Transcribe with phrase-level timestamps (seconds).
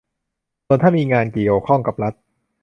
[0.65, 2.13] ส่วนถ้ามีงานเกี่ยวข้องกับรัฐ